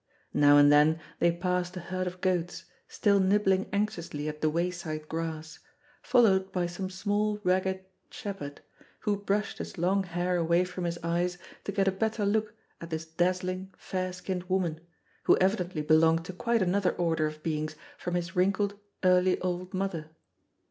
[0.33, 5.07] Now and then they passed a herd of goats, still nibbling anxiously at the wayside
[5.07, 5.59] grass,
[6.01, 8.61] followed by some small ragged shepherd,
[9.01, 12.89] who brushed his long hair away from his eyes to get a better look at
[12.89, 14.81] this dazzling, fair skinned woman,
[15.25, 18.73] who evidently belonged to quite another order of beings from his wrinkled,
[19.03, 20.09] early old mother.